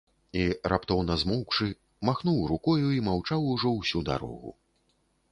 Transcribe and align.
І 0.43 0.43
раптоўна 0.71 1.17
змоўкшы, 1.23 1.67
махнуў 2.09 2.39
рукою 2.51 2.87
і 2.95 3.01
маўчаў 3.09 3.45
ужо 3.51 3.73
ўсю 3.75 4.01
дарогу. 4.09 4.55